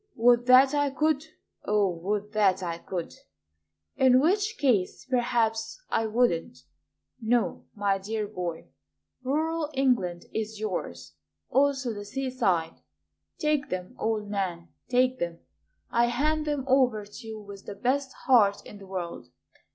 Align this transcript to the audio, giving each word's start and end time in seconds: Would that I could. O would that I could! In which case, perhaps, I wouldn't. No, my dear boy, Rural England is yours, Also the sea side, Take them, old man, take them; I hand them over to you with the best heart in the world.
Would 0.15 0.47
that 0.47 0.73
I 0.73 0.89
could. 0.89 1.27
O 1.63 1.87
would 1.87 2.31
that 2.31 2.63
I 2.63 2.79
could! 2.79 3.13
In 3.95 4.19
which 4.19 4.57
case, 4.57 5.05
perhaps, 5.05 5.79
I 5.91 6.07
wouldn't. 6.07 6.57
No, 7.21 7.65
my 7.75 7.99
dear 7.99 8.25
boy, 8.27 8.69
Rural 9.21 9.69
England 9.75 10.25
is 10.33 10.59
yours, 10.59 11.13
Also 11.51 11.93
the 11.93 12.03
sea 12.03 12.31
side, 12.31 12.81
Take 13.37 13.69
them, 13.69 13.95
old 13.99 14.27
man, 14.27 14.69
take 14.89 15.19
them; 15.19 15.37
I 15.91 16.05
hand 16.07 16.47
them 16.47 16.63
over 16.67 17.05
to 17.05 17.27
you 17.27 17.39
with 17.39 17.67
the 17.67 17.75
best 17.75 18.11
heart 18.25 18.65
in 18.65 18.79
the 18.79 18.87
world. 18.87 19.27